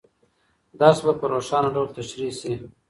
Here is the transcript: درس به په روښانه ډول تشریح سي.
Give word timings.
درس 0.79 0.99
به 1.05 1.11
په 1.19 1.25
روښانه 1.33 1.69
ډول 1.75 1.87
تشریح 1.97 2.31
سي. 2.39 2.53